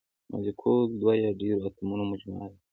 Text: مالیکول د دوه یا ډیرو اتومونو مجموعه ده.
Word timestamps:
مالیکول 0.31 0.79
د 0.89 0.93
دوه 1.01 1.13
یا 1.23 1.29
ډیرو 1.39 1.63
اتومونو 1.67 2.03
مجموعه 2.11 2.47
ده. 2.51 2.57